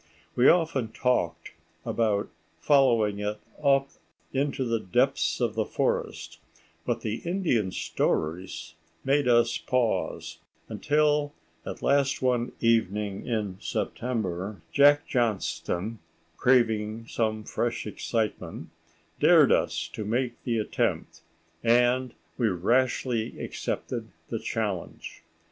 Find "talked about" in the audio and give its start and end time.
0.91-2.27